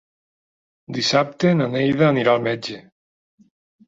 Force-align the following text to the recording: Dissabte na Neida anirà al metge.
Dissabte 0.95 1.51
na 1.59 1.67
Neida 1.73 2.07
anirà 2.13 2.33
al 2.37 2.41
metge. 2.47 2.79